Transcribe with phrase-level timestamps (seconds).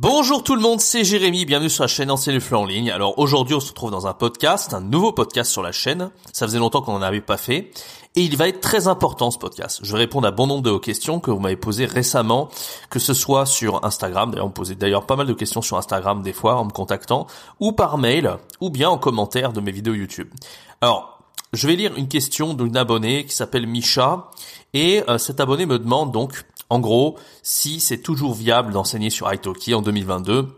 [0.00, 2.88] Bonjour tout le monde, c'est Jérémy, bienvenue sur la chaîne Ancien le en ligne.
[2.88, 6.12] Alors aujourd'hui on se retrouve dans un podcast, un nouveau podcast sur la chaîne.
[6.32, 7.72] Ça faisait longtemps qu'on n'en avait pas fait.
[8.14, 9.80] Et il va être très important ce podcast.
[9.82, 12.48] Je vais répondre à bon nombre de vos questions que vous m'avez posées récemment,
[12.90, 15.76] que ce soit sur Instagram, d'ailleurs on me posait d'ailleurs pas mal de questions sur
[15.76, 17.26] Instagram des fois en me contactant,
[17.58, 20.28] ou par mail, ou bien en commentaire de mes vidéos YouTube.
[20.80, 21.18] Alors,
[21.52, 24.30] je vais lire une question d'une abonnée qui s'appelle Micha,
[24.74, 29.32] et euh, cet abonné me demande donc en gros, si c'est toujours viable d'enseigner sur
[29.32, 30.48] Italki en 2022,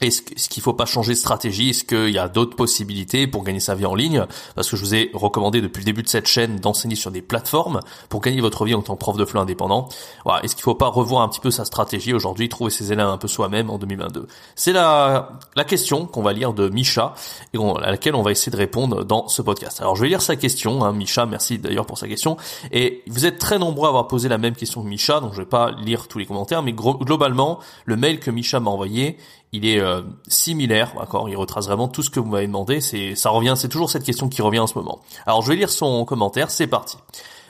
[0.00, 1.70] est-ce qu'il faut pas changer de stratégie?
[1.70, 4.24] Est-ce qu'il y a d'autres possibilités pour gagner sa vie en ligne?
[4.54, 7.22] Parce que je vous ai recommandé depuis le début de cette chaîne d'enseigner sur des
[7.22, 9.88] plateformes pour gagner votre vie en tant que prof de FLE indépendant.
[10.24, 10.42] Voilà.
[10.42, 13.18] Est-ce qu'il faut pas revoir un petit peu sa stratégie aujourd'hui, trouver ses élèves un
[13.18, 17.14] peu soi-même en 2022 C'est la, la question qu'on va lire de Micha
[17.52, 19.80] et à laquelle on va essayer de répondre dans ce podcast.
[19.80, 20.84] Alors je vais lire sa question.
[20.84, 20.92] Hein.
[20.92, 22.36] Micha, merci d'ailleurs pour sa question.
[22.72, 25.38] Et vous êtes très nombreux à avoir posé la même question que Micha, donc je
[25.38, 29.18] vais pas lire tous les commentaires, mais globalement, le mail que Micha m'a envoyé,
[29.52, 32.80] il est euh, similaire, d'accord Il retrace vraiment tout ce que vous m'avez demandé.
[32.80, 35.00] C'est, ça revient, c'est toujours cette question qui revient en ce moment.
[35.26, 36.50] Alors, je vais lire son commentaire.
[36.50, 36.96] C'est parti.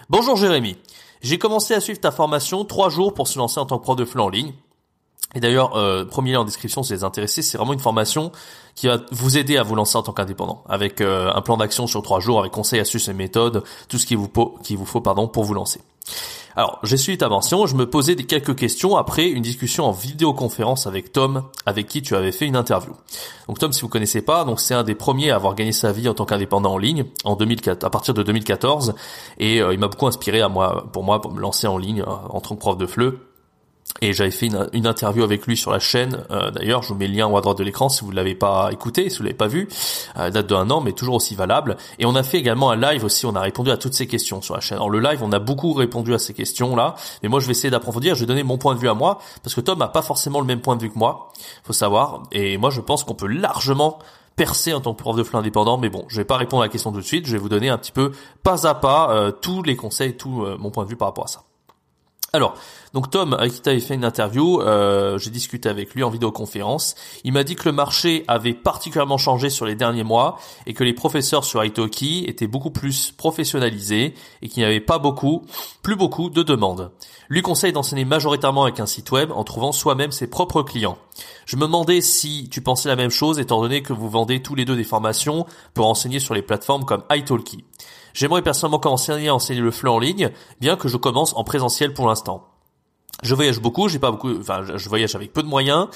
[0.09, 0.77] Bonjour Jérémy.
[1.23, 3.97] J'ai commencé à suivre ta formation trois jours pour se lancer en tant que prof
[3.97, 4.55] de FLE en ligne.
[5.35, 8.33] Et d'ailleurs, euh, premier lien en description si vous êtes intéressés, c'est vraiment une formation
[8.75, 11.87] qui va vous aider à vous lancer en tant qu'indépendant, avec euh, un plan d'action
[11.87, 14.29] sur trois jours, avec conseils, astuces et méthodes, tout ce qu'il vous,
[14.65, 15.81] qu'il vous faut pardon, pour vous lancer.
[16.57, 20.87] Alors, j'ai suivi ta mention, je me posais quelques questions après une discussion en vidéoconférence
[20.87, 22.93] avec Tom, avec qui tu avais fait une interview.
[23.47, 25.93] Donc Tom, si vous connaissez pas, donc c'est un des premiers à avoir gagné sa
[25.93, 28.95] vie en tant qu'indépendant en ligne en 2004, à partir de 2014,
[29.39, 32.03] et euh, il m'a beaucoup inspiré à moi, pour moi, pour me lancer en ligne
[32.03, 33.19] euh, en tant que prof de FLE.
[34.03, 36.25] Et j'avais fait une, interview avec lui sur la chaîne.
[36.31, 38.11] Euh, d'ailleurs, je vous mets le lien en haut à droite de l'écran si vous
[38.11, 39.69] ne l'avez pas écouté, si vous l'avez pas vu.
[40.17, 41.77] Euh, date d'un an, mais toujours aussi valable.
[41.99, 43.27] Et on a fait également un live aussi.
[43.27, 44.79] On a répondu à toutes ces questions sur la chaîne.
[44.79, 46.95] Alors le live, on a beaucoup répondu à ces questions là.
[47.23, 48.15] Mais moi, je vais essayer d'approfondir.
[48.15, 50.41] Je vais donner mon point de vue à moi parce que Tom n'a pas forcément
[50.41, 51.29] le même point de vue que moi.
[51.65, 52.23] Faut savoir.
[52.33, 53.99] Et moi, je pense qu'on peut largement
[54.37, 56.67] percer en tant que prof de FLE indépendant, mais bon, je vais pas répondre à
[56.67, 58.13] la question tout de suite, je vais vous donner un petit peu
[58.43, 61.29] pas à pas euh, tous les conseils, tout mon point de vue par rapport à
[61.29, 61.43] ça.
[62.33, 62.55] Alors,
[62.95, 66.11] donc Tom, avec qui tu avais fait une interview, euh, j'ai discuté avec lui en
[66.11, 66.95] vidéoconférence.
[67.25, 70.85] Il m'a dit que le marché avait particulièrement changé sur les derniers mois et que
[70.85, 75.45] les professeurs sur Italki étaient beaucoup plus professionnalisés et qu'il n'y avait pas beaucoup,
[75.83, 76.93] plus beaucoup de demandes.
[77.29, 80.99] Lui conseille d'enseigner majoritairement avec un site web en trouvant soi-même ses propres clients.
[81.47, 84.55] Je me demandais si tu pensais la même chose étant donné que vous vendez tous
[84.55, 87.65] les deux des formations pour enseigner sur les plateformes comme Italki.
[88.15, 91.95] J'aimerais personnellement commencer à enseigner le FLE en ligne, bien que je commence en présentiel
[91.95, 92.51] pour l'instant.
[93.23, 95.89] Je voyage beaucoup, j'ai pas beaucoup, enfin, je voyage avec peu de moyens.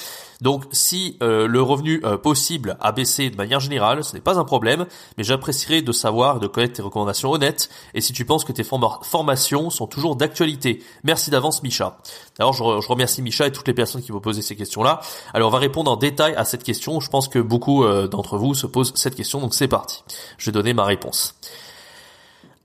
[0.43, 4.39] Donc, si euh, le revenu euh, possible a baissé de manière générale, ce n'est pas
[4.39, 4.87] un problème,
[5.17, 8.65] mais j'apprécierais de savoir, de connaître tes recommandations honnêtes, et si tu penses que tes
[8.65, 10.83] formations sont toujours d'actualité.
[11.03, 11.99] Merci d'avance, Micha.
[12.39, 15.01] Alors, je, remercie Micha et toutes les personnes qui m'ont posé ces questions-là.
[15.33, 17.01] Alors, on va répondre en détail à cette question.
[17.01, 20.05] Je pense que beaucoup euh, d'entre vous se posent cette question, donc c'est parti.
[20.37, 21.37] Je vais donner ma réponse.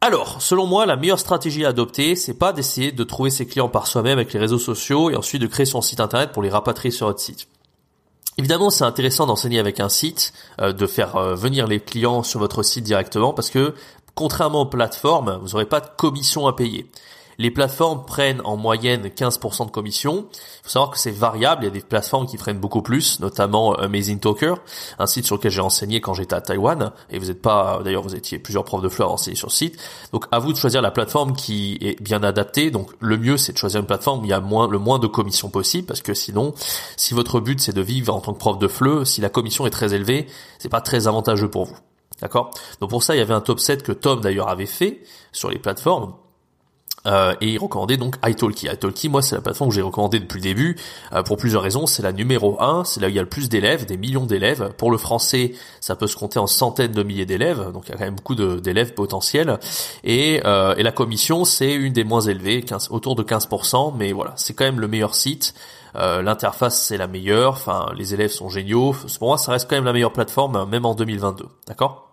[0.01, 3.67] Alors, selon moi, la meilleure stratégie à adopter, c'est pas d'essayer de trouver ses clients
[3.67, 6.49] par soi-même avec les réseaux sociaux et ensuite de créer son site internet pour les
[6.49, 7.47] rapatrier sur votre site.
[8.37, 12.39] Évidemment, c'est intéressant d'enseigner avec un site, euh, de faire euh, venir les clients sur
[12.39, 13.73] votre site directement parce que
[14.15, 16.89] contrairement aux plateformes, vous n'aurez pas de commission à payer.
[17.39, 20.27] Les plateformes prennent en moyenne 15% de commission.
[20.33, 21.63] Il faut savoir que c'est variable.
[21.63, 24.55] Il y a des plateformes qui prennent beaucoup plus, notamment euh, Amazing Talker,
[24.99, 26.91] un site sur lequel j'ai enseigné quand j'étais à Taïwan.
[27.09, 29.79] Et vous n'êtes pas, d'ailleurs, vous étiez plusieurs profs de fleurs à sur le site.
[30.11, 32.71] Donc, à vous de choisir la plateforme qui est bien adaptée.
[32.71, 35.07] Donc, le mieux, c'est de choisir une plateforme où il y a le moins de
[35.07, 36.53] commission possible, parce que sinon,
[36.97, 39.65] si votre but c'est de vivre en tant que prof de fleu, si la commission
[39.65, 40.27] est très élevée,
[40.57, 41.77] c'est pas très avantageux pour vous.
[42.21, 42.51] D'accord?
[42.81, 45.49] Donc pour ça, il y avait un top 7 que Tom d'ailleurs avait fait sur
[45.49, 46.13] les plateformes.
[47.05, 48.67] Euh, et il recommandait donc italki.
[48.67, 50.75] Italki, moi, c'est la plateforme que j'ai recommandée depuis le début
[51.13, 51.87] euh, pour plusieurs raisons.
[51.87, 54.25] C'est la numéro 1, c'est là où il y a le plus d'élèves, des millions
[54.25, 54.73] d'élèves.
[54.77, 57.93] Pour le français, ça peut se compter en centaines de milliers d'élèves, donc il y
[57.93, 59.59] a quand même beaucoup d'élèves potentiels.
[60.03, 64.11] Et, euh, et, la commission, c'est une des moins élevées, 15, autour de 15%, mais
[64.11, 65.53] voilà, c'est quand même le meilleur site.
[65.95, 68.95] L'interface, c'est la meilleure, enfin, les élèves sont géniaux.
[69.17, 71.47] Pour moi, ça reste quand même la meilleure plateforme, même en 2022.
[71.67, 72.08] D'accord?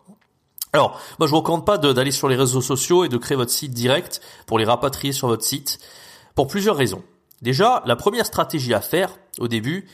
[0.76, 3.50] Alors, moi je vous recommande pas d'aller sur les réseaux sociaux et de créer votre
[3.50, 5.78] site direct pour les rapatrier sur votre site
[6.34, 7.02] pour plusieurs raisons.
[7.42, 9.88] Déjà, la première stratégie à faire au début,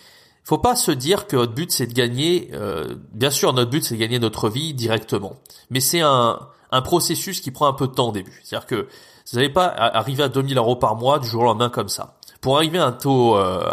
[0.45, 2.51] faut pas se dire que notre but c'est de gagner.
[2.53, 5.37] Euh, bien sûr, notre but c'est de gagner notre vie directement,
[5.71, 8.41] mais c'est un un processus qui prend un peu de temps au début.
[8.43, 8.89] C'est-à-dire que
[9.31, 12.17] vous n'allez pas arriver à 2000 euros par mois du jour au lendemain comme ça.
[12.43, 13.65] Pour arriver à un taux, euh,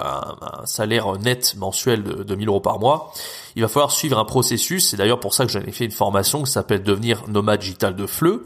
[0.64, 3.12] salaire net mensuel de 2000 euros par mois,
[3.56, 4.88] il va falloir suivre un processus.
[4.88, 8.06] C'est d'ailleurs pour ça que j'avais fait une formation qui s'appelle devenir nomade digital de
[8.06, 8.44] fleu.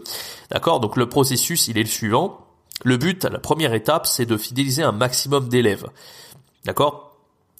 [0.49, 0.79] D'accord?
[0.79, 2.39] Donc le processus, il est le suivant.
[2.85, 5.87] Le but, la première étape, c'est de fidéliser un maximum d'élèves.
[6.63, 7.12] D'accord?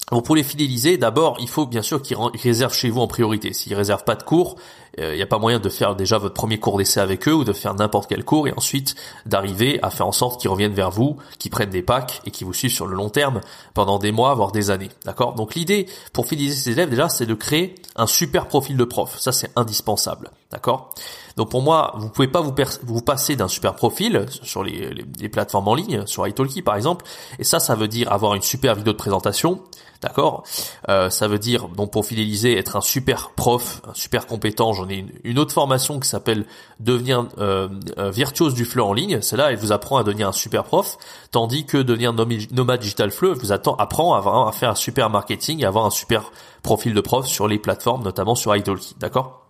[0.07, 3.53] Pour les fidéliser, d'abord, il faut bien sûr qu'ils réservent chez vous en priorité.
[3.53, 4.57] S'ils réservent pas de cours,
[4.97, 7.33] il euh, n'y a pas moyen de faire déjà votre premier cours d'essai avec eux
[7.33, 8.95] ou de faire n'importe quel cours et ensuite
[9.25, 12.45] d'arriver à faire en sorte qu'ils reviennent vers vous, qu'ils prennent des packs et qu'ils
[12.45, 13.41] vous suivent sur le long terme
[13.73, 14.89] pendant des mois, voire des années.
[15.05, 15.33] D'accord?
[15.33, 19.17] Donc l'idée pour fidéliser ces élèves déjà, c'est de créer un super profil de prof.
[19.17, 20.29] Ça, c'est indispensable.
[20.51, 20.93] D'accord?
[21.35, 22.53] Donc pour moi, vous pouvez pas vous,
[22.83, 27.05] vous passer d'un super profil sur les, plateformes en ligne, sur italki par exemple.
[27.39, 29.61] Et ça, ça veut dire avoir une super vidéo de présentation,
[30.01, 30.43] d'accord?
[30.89, 34.73] Euh, Ça veut dire donc pour fidéliser, être un super prof, un super compétent.
[34.73, 36.45] J'en ai une, autre formation qui s'appelle
[36.79, 39.21] devenir euh, euh, virtuose du fleu en ligne.
[39.21, 40.97] Celle-là, elle vous apprend à devenir un super prof,
[41.31, 45.61] tandis que devenir nomade digital fleu vous attend, apprend à, à faire un super marketing
[45.61, 46.31] et avoir un super
[46.61, 49.42] profil de prof sur les plateformes, notamment sur italki, d'accord?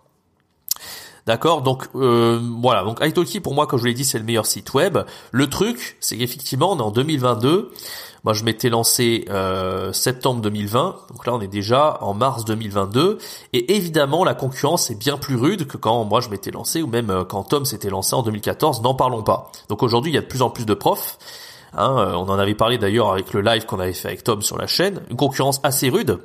[1.25, 4.25] D'accord Donc euh, voilà, donc Italki pour moi, comme je vous l'ai dit, c'est le
[4.25, 4.99] meilleur site web.
[5.31, 7.71] Le truc, c'est qu'effectivement, on est en 2022.
[8.25, 10.95] Moi, je m'étais lancé euh, septembre 2020.
[11.11, 13.19] Donc là, on est déjà en mars 2022.
[13.53, 16.87] Et évidemment, la concurrence est bien plus rude que quand moi je m'étais lancé ou
[16.87, 18.81] même euh, quand Tom s'était lancé en 2014.
[18.81, 19.49] N'en parlons pas.
[19.69, 21.17] Donc aujourd'hui, il y a de plus en plus de profs.
[21.75, 24.57] Hein, on en avait parlé d'ailleurs avec le live qu'on avait fait avec Tom sur
[24.57, 25.01] la chaîne.
[25.09, 26.19] Une concurrence assez rude.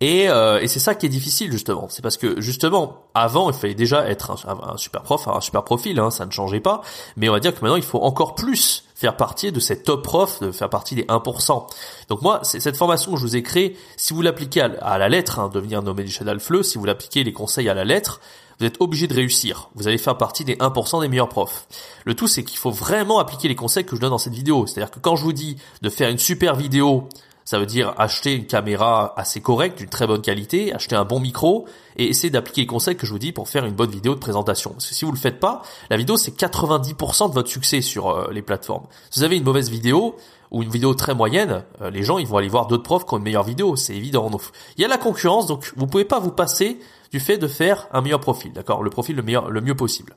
[0.00, 1.86] Et, euh, et c'est ça qui est difficile justement.
[1.88, 5.98] C'est parce que justement, avant, il fallait déjà être un, super prof, un super profil,
[6.00, 6.82] hein, ça ne changeait pas.
[7.16, 10.02] Mais on va dire que maintenant, il faut encore plus faire partie de cette top
[10.02, 11.66] prof, de faire partie des 1%.
[12.08, 15.38] Donc moi, cette formation que je vous ai créée, si vous l'appliquez à, la lettre,
[15.38, 18.20] hein, devenir nommé du Chadal Fleu, si vous l'appliquez les conseils à la lettre,
[18.58, 19.68] vous êtes obligé de réussir.
[19.74, 21.66] Vous allez faire partie des 1% des meilleurs profs.
[22.04, 24.66] Le tout, c'est qu'il faut vraiment appliquer les conseils que je donne dans cette vidéo.
[24.66, 27.08] C'est-à-dire que quand je vous dis de faire une super vidéo
[27.44, 31.20] ça veut dire acheter une caméra assez correcte, d'une très bonne qualité, acheter un bon
[31.20, 34.14] micro et essayer d'appliquer les conseils que je vous dis pour faire une bonne vidéo
[34.14, 34.70] de présentation.
[34.70, 38.08] Parce que si vous le faites pas, la vidéo c'est 90% de votre succès sur
[38.08, 38.86] euh, les plateformes.
[39.10, 40.16] Si vous avez une mauvaise vidéo
[40.50, 43.14] ou une vidéo très moyenne, euh, les gens ils vont aller voir d'autres profs qui
[43.14, 44.30] ont une meilleure vidéo, c'est évident.
[44.76, 46.78] il y a la concurrence, donc vous pouvez pas vous passer
[47.12, 48.82] du fait de faire un meilleur profil, d'accord?
[48.82, 50.16] Le profil le meilleur, le mieux possible.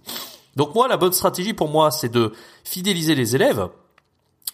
[0.55, 2.33] Donc moi, la bonne stratégie pour moi, c'est de
[2.63, 3.69] fidéliser les élèves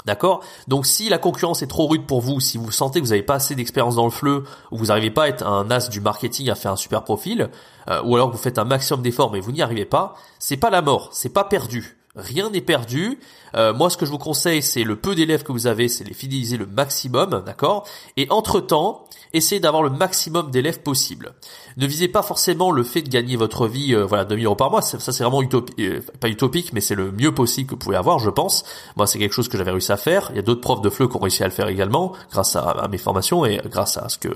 [0.06, 0.42] D'accord?
[0.68, 3.24] Donc si la concurrence est trop rude pour vous, si vous sentez que vous n'avez
[3.24, 6.02] pas assez d'expérience dans le fleu, ou vous n'arrivez pas à être un as du
[6.02, 7.50] marketing à faire un super profil,
[7.90, 10.58] euh, ou alors que vous faites un maximum d'efforts mais vous n'y arrivez pas, c'est
[10.58, 11.98] pas la mort, c'est pas perdu.
[12.16, 13.18] Rien n'est perdu.
[13.56, 16.04] Euh, moi, ce que je vous conseille, c'est le peu d'élèves que vous avez, c'est
[16.04, 17.88] les fidéliser le maximum, d'accord?
[18.18, 21.34] Et entre-temps, essayez d'avoir le maximum d'élèves possible.
[21.78, 24.70] Ne visez pas forcément le fait de gagner votre vie, euh, voilà, 2000 euros par
[24.70, 24.84] mois.
[24.84, 27.98] Ça, c'est vraiment utopique, euh, pas utopique, mais c'est le mieux possible que vous pouvez
[27.98, 28.64] avoir, je pense.
[28.96, 30.30] Moi, c'est quelque chose que j'avais réussi à faire.
[30.34, 32.56] Il y a d'autres profs de FLE qui ont réussi à le faire également, grâce
[32.56, 34.30] à, à mes formations et grâce à ce que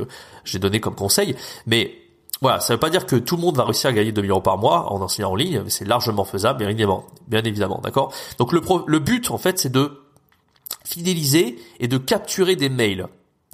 [0.45, 1.35] j'ai donné comme conseil.
[1.67, 2.06] Mais
[2.41, 4.41] voilà, ça veut pas dire que tout le monde va réussir à gagner 2000 euros
[4.41, 8.13] par mois en enseignant en ligne, mais c'est largement faisable, bien évidemment, bien évidemment, d'accord?
[8.37, 10.03] Donc le, le but, en fait, c'est de
[10.85, 13.07] fidéliser et de capturer des mails.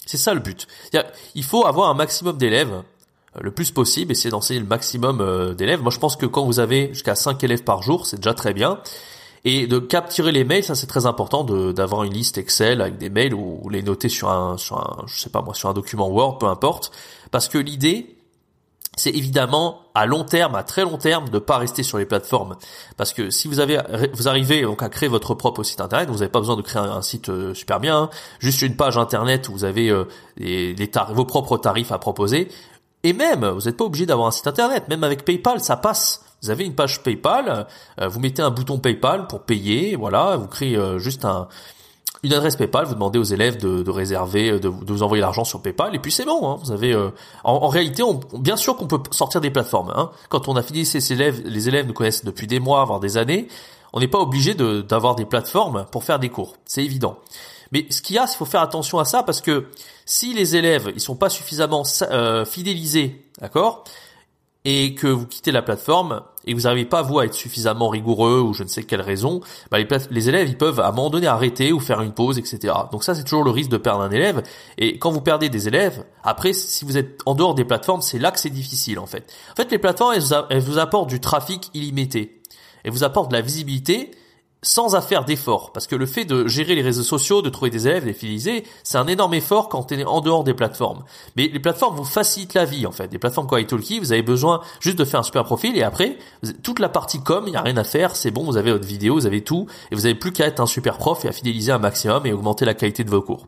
[0.05, 0.67] C'est ça le but.
[1.35, 2.83] Il faut avoir un maximum d'élèves,
[3.37, 5.81] euh, le plus possible, essayer d'enseigner le maximum euh, d'élèves.
[5.81, 8.53] Moi, je pense que quand vous avez jusqu'à 5 élèves par jour, c'est déjà très
[8.53, 8.79] bien.
[9.45, 13.09] Et de capturer les mails, ça c'est très important d'avoir une liste Excel avec des
[13.09, 16.07] mails ou, les noter sur un, sur un, je sais pas moi, sur un document
[16.09, 16.91] Word, peu importe.
[17.29, 18.15] Parce que l'idée,
[18.95, 22.55] c'est évidemment à long terme, à très long terme, de pas rester sur les plateformes.
[22.97, 23.79] Parce que si vous avez,
[24.13, 26.81] vous arrivez donc à créer votre propre site internet, vous n'avez pas besoin de créer
[26.81, 28.09] un, site euh, super bien, hein.
[28.39, 30.05] juste une page internet où vous avez euh,
[31.09, 32.49] vos propres tarifs à proposer.
[33.03, 34.87] Et même, vous n'êtes pas obligé d'avoir un site internet.
[34.87, 36.23] Même avec PayPal, ça passe.
[36.41, 37.67] Vous avez une page PayPal,
[37.99, 41.47] euh, vous mettez un bouton PayPal pour payer, voilà, vous créez juste un,
[42.23, 45.93] une adresse PayPal, vous demandez aux élèves de, réserver, de, vous envoyer l'argent sur PayPal,
[45.93, 46.49] et puis c'est bon.
[46.49, 47.09] Hein, vous avez, euh,
[47.43, 48.01] en, réalité,
[48.37, 49.91] bien sûr qu'on peut sortir des plateformes.
[49.95, 50.09] Hein.
[50.29, 53.17] Quand on a fini ces élèves, les élèves nous connaissent depuis des mois, voire des
[53.17, 53.49] années.
[53.91, 57.17] On n'est pas obligé d'avoir des plateformes pour faire des cours, c'est évident.
[57.71, 59.65] Mais ce qu'il y a, il faut faire attention à ça parce que
[60.05, 63.83] si les élèves ils sont pas suffisamment euh, fidélisés, d'accord,
[64.65, 68.39] et que vous quittez la plateforme et vous n'arrivez pas vous à être suffisamment rigoureux
[68.41, 69.41] ou je ne sais quelle raison,
[69.71, 72.73] bah les, élèves ils peuvent à un moment donné arrêter ou faire une pause, etc.
[72.91, 74.43] Donc ça c'est toujours le risque de perdre un élève.
[74.77, 78.19] Et quand vous perdez des élèves, après si vous êtes en dehors des plateformes, c'est
[78.19, 79.31] là que c'est difficile en fait.
[79.51, 80.13] En fait les plateformes
[80.49, 82.41] elles vous, apportent du trafic illimité,
[82.83, 84.11] elles vous apportent de la visibilité
[84.63, 87.87] sans affaire d'effort, parce que le fait de gérer les réseaux sociaux, de trouver des
[87.87, 91.03] élèves, de les fidéliser, c'est un énorme effort quand tu es en dehors des plateformes.
[91.35, 93.11] Mais les plateformes vous facilitent la vie en fait.
[93.11, 96.17] Les plateformes comme Italki, vous avez besoin juste de faire un super profil et après
[96.63, 98.87] toute la partie com, il y a rien à faire, c'est bon, vous avez votre
[98.87, 101.33] vidéo, vous avez tout et vous avez plus qu'à être un super prof et à
[101.33, 103.45] fidéliser un maximum et augmenter la qualité de vos cours.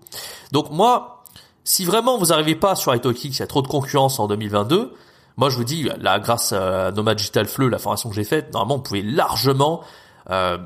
[0.51, 1.23] Donc moi,
[1.63, 4.93] si vraiment vous n'arrivez pas sur Italki, qu'il y a trop de concurrence en 2022,
[5.37, 8.53] moi je vous dis là grâce à Nomad Digital Fleu, la formation que j'ai faite,
[8.53, 9.81] normalement vous pouvez largement
[10.29, 10.57] euh,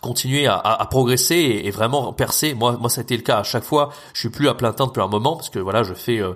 [0.00, 2.54] continuer à, progresser et, vraiment percer.
[2.54, 3.90] Moi, moi, ça a été le cas à chaque fois.
[4.14, 6.32] Je suis plus à plein temps depuis un moment parce que voilà, je fais, euh,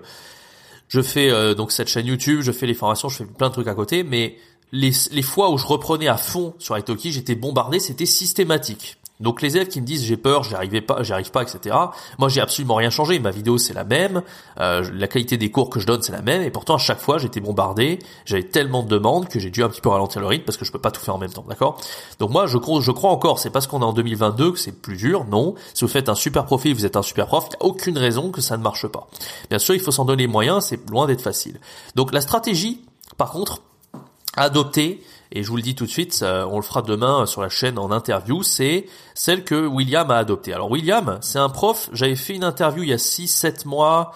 [0.89, 3.55] je fais euh, donc cette chaîne YouTube, je fais les formations, je fais plein de
[3.55, 4.05] trucs à côté.
[4.05, 4.37] Mais
[4.73, 8.99] les, les fois où je reprenais à fond sur Italki, j'étais bombardé, c'était systématique.
[9.21, 11.77] Donc les élèves qui me disent j'ai peur, j'y arrive pas, j'y arrive pas, etc.
[12.19, 13.19] Moi j'ai absolument rien changé.
[13.21, 14.23] Ma vidéo c'est la même,
[14.61, 16.99] euh, la qualité des cours que je donne c'est la même, et pourtant à chaque
[16.99, 18.01] fois j'étais bombardé.
[18.25, 20.65] J'avais tellement de demandes que j'ai dû un petit peu ralentir le rythme parce que
[20.65, 21.81] je peux pas tout faire en même temps, d'accord?
[22.19, 24.73] Donc moi je crois, je crois encore, c'est parce qu'on est en 2022 que c'est
[24.73, 25.25] plus dur.
[25.25, 27.71] Non, si vous faites un super profil, vous êtes un super prof, il n'y a
[27.71, 29.07] aucune raison que ça ne marche pas.
[29.49, 31.61] Bien sûr il faut s'en donner les moyens, c'est loin d'être facile.
[31.95, 32.85] Donc la stratégie,
[33.17, 33.61] par contre,
[34.37, 35.03] adopter
[35.35, 37.77] et je vous le dis tout de suite, on le fera demain sur la chaîne
[37.79, 40.53] en interview, c'est celle que William a adoptée.
[40.53, 44.13] Alors William, c'est un prof, j'avais fait une interview il y a 6-7 mois,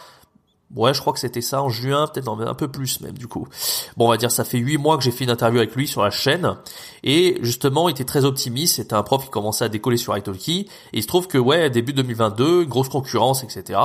[0.76, 3.48] ouais je crois que c'était ça en juin, peut-être un peu plus même du coup.
[3.96, 5.88] Bon on va dire ça fait 8 mois que j'ai fait une interview avec lui
[5.88, 6.56] sur la chaîne,
[7.02, 10.68] et justement il était très optimiste, c'était un prof qui commençait à décoller sur Italki,
[10.92, 13.80] et il se trouve que ouais, début 2022, grosse concurrence, etc.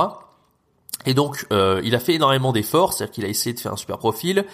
[1.06, 3.76] Et donc, euh, il a fait énormément d'efforts, c'est-à-dire qu'il a essayé de faire un
[3.76, 4.46] super profil.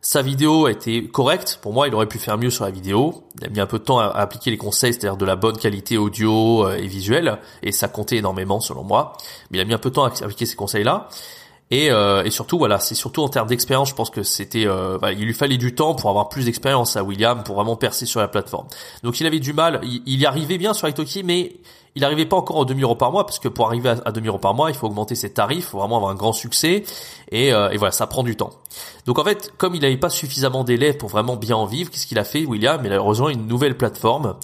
[0.00, 1.58] Sa vidéo a été correcte.
[1.62, 3.24] Pour moi, il aurait pu faire mieux sur la vidéo.
[3.40, 5.56] Il a mis un peu de temps à, appliquer les conseils, c'est-à-dire de la bonne
[5.58, 9.16] qualité audio euh, et visuelle, et ça comptait énormément selon moi.
[9.50, 11.08] Mais il a mis un peu de temps à appliquer ces conseils-là.
[11.72, 14.98] Et, euh, et, surtout, voilà, c'est surtout en termes d'expérience, je pense que c'était, euh,
[15.10, 18.20] il lui fallait du temps pour avoir plus d'expérience à William, pour vraiment percer sur
[18.20, 18.68] la plateforme.
[19.02, 21.56] Donc il avait du mal, il, il y arrivait bien sur Italki, mais
[21.96, 24.28] il n'arrivait pas encore aux 2000 euros par mois, parce que pour arriver à, 2000
[24.28, 26.84] euros par mois, il faut augmenter ses tarifs, il faut vraiment avoir un grand succès,
[27.32, 28.50] et, euh, et voilà, ça prend du temps.
[29.06, 32.06] Donc en fait, comme il n'avait pas suffisamment d'élèves pour vraiment bien en vivre, qu'est-ce
[32.06, 32.80] qu'il a fait, William?
[32.84, 34.36] Il a rejoint une nouvelle plateforme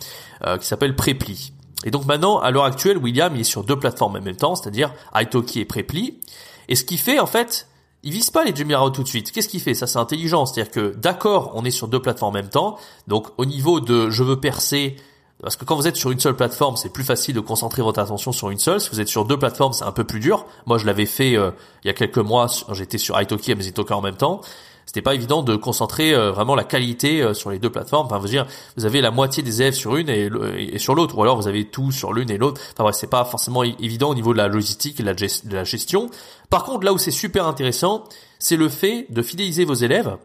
[0.47, 1.53] euh, qui s'appelle Preply.
[1.85, 4.55] Et donc maintenant, à l'heure actuelle, William il est sur deux plateformes en même temps,
[4.55, 6.21] c'est-à-dire Italki et Preply.
[6.69, 7.69] Et ce qu'il fait, en fait,
[8.03, 9.31] il vise pas les 2000 euros tout de suite.
[9.31, 9.75] Qu'est-ce qu'il fait?
[9.75, 10.47] Ça, c'est intelligent.
[10.47, 12.79] C'est-à-dire que, d'accord, on est sur deux plateformes en même temps.
[13.09, 14.97] Donc, au niveau de je veux percer,
[15.43, 17.99] parce que quand vous êtes sur une seule plateforme, c'est plus facile de concentrer votre
[17.99, 18.81] attention sur une seule.
[18.81, 20.47] Si vous êtes sur deux plateformes, c'est un peu plus dur.
[20.67, 21.51] Moi, je l'avais fait euh,
[21.83, 22.47] il y a quelques mois.
[22.71, 24.41] J'étais sur Italki et Mezitoka en même temps.
[24.87, 28.07] C'était pas évident de concentrer euh, vraiment la qualité euh, sur les deux plateformes.
[28.07, 28.47] Enfin, vous dire,
[28.77, 31.65] vous avez la moitié des élèves sur une et, sur l'autre, ou alors vous avez
[31.65, 32.61] tout sur l'une et l'autre.
[32.73, 36.09] Enfin bref, c'est pas forcément évident au niveau de la logistique et de la gestion.
[36.51, 38.05] Par contre, là où c'est super intéressant,
[38.39, 40.17] c'est le fait de fidéliser vos élèves.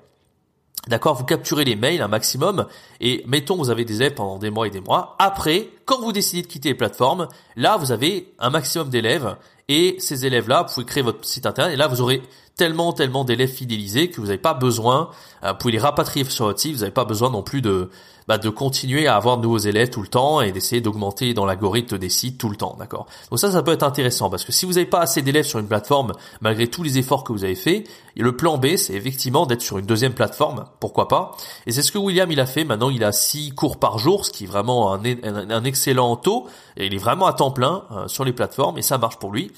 [0.87, 2.65] D'accord, vous capturez les mails un maximum
[3.01, 5.15] et mettons vous avez des élèves pendant des mois et des mois.
[5.19, 9.35] Après, quand vous décidez de quitter les plateformes, là vous avez un maximum d'élèves
[9.67, 12.21] et ces élèves-là, vous pouvez créer votre site internet et là vous aurez
[12.57, 15.09] tellement, tellement d'élèves fidélisés que vous n'avez pas besoin,
[15.43, 17.89] euh, vous pouvez les rapatrier sur votre site, vous n'avez pas besoin non plus de,
[18.27, 21.45] bah, de continuer à avoir de nouveaux élèves tout le temps et d'essayer d'augmenter dans
[21.45, 23.05] l'algorithme des sites tout le temps, d'accord?
[23.29, 25.59] Donc ça, ça peut être intéressant parce que si vous n'avez pas assez d'élèves sur
[25.59, 26.11] une plateforme,
[26.41, 27.87] malgré tous les efforts que vous avez faits,
[28.17, 31.37] le plan B, c'est effectivement d'être sur une deuxième plateforme, pourquoi pas?
[31.67, 32.65] Et c'est ce que William il a fait.
[32.65, 36.47] Maintenant, il a six cours par jour, ce qui est vraiment un, un, excellent taux.
[36.75, 39.31] Et il est vraiment à temps plein euh, sur les plateformes et ça marche pour
[39.31, 39.51] lui.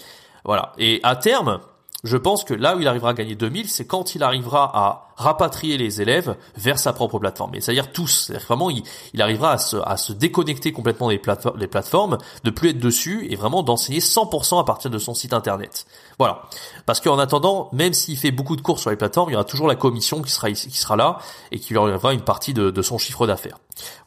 [0.45, 0.73] Voilà.
[0.77, 1.59] Et à terme,
[2.03, 5.13] je pense que là où il arrivera à gagner 2000, c'est quand il arrivera à
[5.17, 7.55] rapatrier les élèves vers sa propre plateforme.
[7.55, 8.27] Et c'est-à-dire tous.
[8.27, 13.35] C'est-à-dire vraiment, il, arrivera à se, déconnecter complètement des, plateformes, de plus être dessus et
[13.35, 15.85] vraiment d'enseigner 100% à partir de son site internet.
[16.17, 16.43] Voilà.
[16.85, 19.43] Parce qu'en attendant, même s'il fait beaucoup de cours sur les plateformes, il y aura
[19.43, 21.17] toujours la commission qui sera qui sera là
[21.51, 23.57] et qui lui enlèvera une partie de, de son chiffre d'affaires.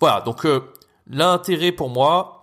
[0.01, 0.23] Voilà.
[0.23, 0.73] Donc euh,
[1.11, 2.41] l'intérêt pour moi,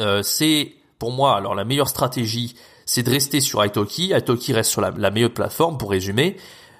[0.00, 4.12] euh, c'est pour moi alors la meilleure stratégie c'est de rester sur Italki.
[4.16, 6.36] Italki reste sur la, meilleure plateforme pour résumer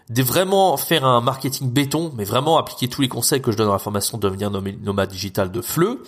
[0.09, 3.67] de vraiment faire un marketing béton, mais vraiment appliquer tous les conseils que je donne
[3.67, 6.05] dans la formation de devenir nomade digital de Fleu,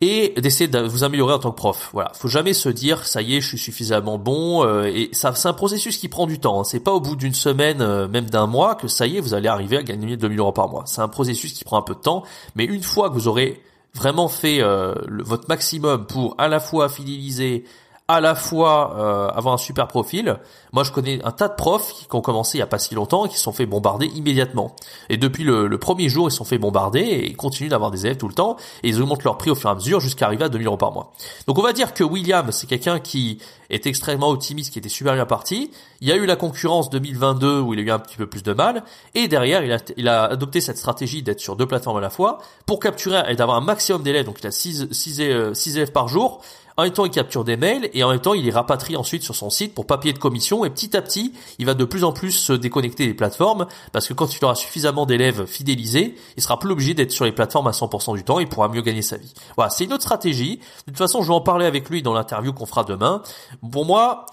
[0.00, 1.90] et d'essayer de vous améliorer en tant que prof.
[1.92, 4.64] Voilà, faut jamais se dire ça y est, je suis suffisamment bon.
[4.64, 6.60] Euh, et ça, c'est un processus qui prend du temps.
[6.60, 6.64] Hein.
[6.64, 9.34] C'est pas au bout d'une semaine, euh, même d'un mois, que ça y est, vous
[9.34, 10.84] allez arriver à gagner 2000 euros par mois.
[10.86, 12.22] C'est un processus qui prend un peu de temps,
[12.54, 13.60] mais une fois que vous aurez
[13.94, 17.64] vraiment fait euh, votre maximum pour à la fois fidéliser
[18.10, 20.38] à la fois euh, avoir un super profil.
[20.72, 22.94] Moi, je connais un tas de profs qui, ont commencé il y a pas si
[22.94, 24.74] longtemps et qui se sont fait bombarder immédiatement.
[25.10, 28.06] Et depuis le, premier jour, ils se sont fait bombarder et ils continuent d'avoir des
[28.06, 30.24] élèves tout le temps et ils augmentent leur prix au fur et à mesure jusqu'à
[30.24, 31.12] arriver à 2000 euros par mois.
[31.46, 35.12] Donc, on va dire que William, c'est quelqu'un qui est extrêmement optimiste, qui était super
[35.12, 35.70] bien parti.
[36.00, 38.42] Il y a eu la concurrence 2022 où il a eu un petit peu plus
[38.42, 38.84] de mal
[39.14, 42.10] et derrière, il a, il a adopté cette stratégie d'être sur deux plateformes à la
[42.10, 44.24] fois pour capturer et d'avoir un maximum d'élèves.
[44.24, 45.22] Donc, il a 6 six,
[45.52, 46.40] six élèves par jour
[46.78, 49.22] en même temps il capture des mails et en même temps il les rapatrie ensuite
[49.22, 52.04] sur son site pour papier de commission et petit à petit il va de plus
[52.04, 56.42] en plus se déconnecter des plateformes parce que quand il aura suffisamment d'élèves fidélisés, il
[56.42, 59.02] sera plus obligé d'être sur les plateformes à 100% du temps, il pourra mieux gagner
[59.02, 59.34] sa vie.
[59.56, 60.58] Voilà, c'est une autre stratégie.
[60.86, 63.22] De toute façon, je vais en parler avec lui dans l'interview qu'on fera demain.
[63.70, 64.26] Pour moi,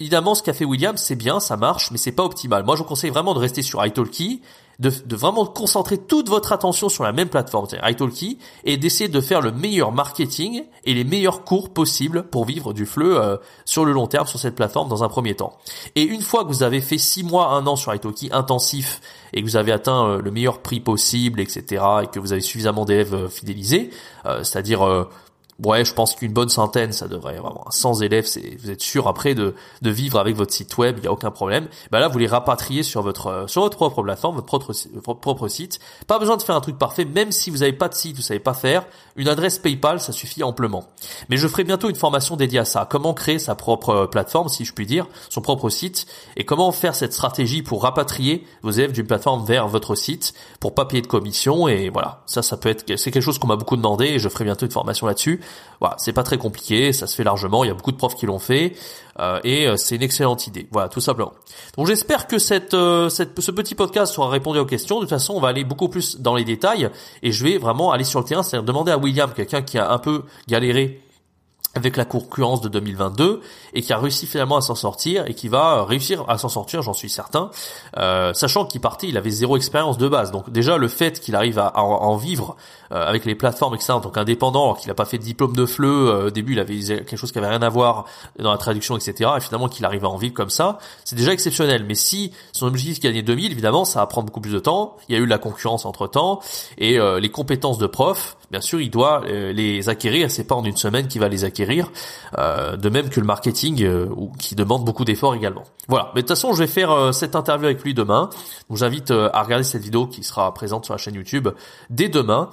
[0.00, 2.64] Évidemment, ce qu'a fait William, c'est bien, ça marche, mais c'est pas optimal.
[2.64, 4.42] Moi, je vous conseille vraiment de rester sur italki,
[4.78, 9.08] de, de, vraiment concentrer toute votre attention sur la même plateforme, c'est italki, et d'essayer
[9.08, 13.36] de faire le meilleur marketing et les meilleurs cours possibles pour vivre du fleu euh,
[13.64, 15.58] sur le long terme sur cette plateforme dans un premier temps.
[15.94, 19.00] Et une fois que vous avez fait six mois, un an sur italki intensif
[19.32, 22.40] et que vous avez atteint euh, le meilleur prix possible, etc., et que vous avez
[22.40, 23.90] suffisamment d'élèves euh, fidélisés,
[24.42, 25.06] c'est-à-dire
[25.62, 27.64] Ouais, je pense qu'une bonne centaine, ça devrait vraiment.
[27.70, 31.04] 100 élèves, c'est, vous êtes sûr après de, de vivre avec votre site web, il
[31.04, 31.68] y a aucun problème.
[31.92, 35.20] Ben là, vous les rapatriez sur votre euh, sur votre propre plateforme, votre propre, votre
[35.20, 35.78] propre site.
[36.08, 38.22] Pas besoin de faire un truc parfait, même si vous n'avez pas de site, vous
[38.22, 38.84] savez pas faire.
[39.14, 40.88] Une adresse PayPal, ça suffit amplement.
[41.28, 42.86] Mais je ferai bientôt une formation dédiée à ça.
[42.90, 46.06] Comment créer sa propre euh, plateforme, si je puis dire, son propre site,
[46.36, 50.74] et comment faire cette stratégie pour rapatrier vos élèves d'une plateforme vers votre site pour
[50.74, 51.68] pas payer de commission.
[51.68, 54.28] Et voilà, ça, ça peut être, c'est quelque chose qu'on m'a beaucoup demandé et je
[54.28, 55.40] ferai bientôt une formation là-dessus.
[55.80, 58.14] Voilà, c'est pas très compliqué, ça se fait largement, il y a beaucoup de profs
[58.14, 58.74] qui l'ont fait
[59.18, 60.66] euh, et euh, c'est une excellente idée.
[60.70, 61.32] Voilà, tout simplement.
[61.76, 64.96] Donc j'espère que cette, euh, cette, ce petit podcast sera répondu aux questions.
[64.96, 66.88] De toute façon, on va aller beaucoup plus dans les détails
[67.22, 69.90] et je vais vraiment aller sur le terrain, c'est-à-dire demander à William, quelqu'un qui a
[69.90, 71.03] un peu galéré
[71.74, 73.40] avec la concurrence de 2022
[73.74, 76.82] et qui a réussi finalement à s'en sortir et qui va réussir à s'en sortir,
[76.82, 77.50] j'en suis certain,
[77.96, 80.30] euh, sachant qu'il partait, il avait zéro expérience de base.
[80.30, 82.56] Donc déjà le fait qu'il arrive à, en vivre
[82.92, 83.94] euh, avec les plateformes etc.
[84.12, 86.78] qu'indépendant, alors qu'il n'a pas fait de diplôme de fleu, euh, au début il avait
[86.78, 88.04] quelque chose qui avait rien à voir
[88.38, 89.30] dans la traduction etc.
[89.36, 91.84] Et finalement qu'il arrive à en vivre comme ça, c'est déjà exceptionnel.
[91.86, 94.96] Mais si son objectif est gagner 2000, évidemment ça va prendre beaucoup plus de temps.
[95.08, 96.40] Il y a eu la concurrence entre temps
[96.78, 100.30] et les compétences de prof, bien sûr il doit les acquérir.
[100.30, 101.63] C'est pas en une semaine qu'il va les acquérir
[102.38, 105.64] euh, de même que le marketing euh, qui demande beaucoup d'efforts également.
[105.88, 108.30] Voilà, mais de toute façon je vais faire euh, cette interview avec lui demain,
[108.68, 111.48] donc j'invite à regarder cette vidéo qui sera présente sur la chaîne YouTube
[111.90, 112.50] dès demain.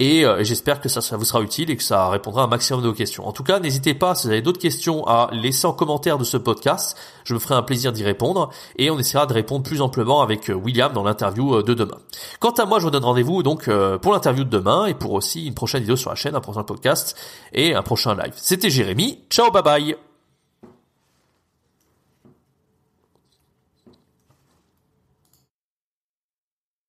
[0.00, 2.82] Et euh, j'espère que ça, vous sera utile et que ça répondra à un maximum
[2.82, 3.28] de vos questions.
[3.28, 6.24] En tout cas, n'hésitez pas, si vous avez d'autres questions, à laisser en commentaire de
[6.24, 6.96] ce podcast.
[7.24, 10.48] Je me ferai un plaisir d'y répondre et on essaiera de répondre plus amplement avec
[10.48, 11.98] euh, William dans l'interview euh, de demain.
[12.40, 13.68] Quant à moi, je vous donne rendez-vous donc
[14.00, 16.62] pour l'interview de demain et pour aussi une prochaine vidéo sur la chaîne, un prochain
[16.62, 17.14] podcast
[17.52, 18.32] et un prochain live.
[18.36, 19.20] C'était Jérémy.
[19.28, 20.09] Ciao, bye bye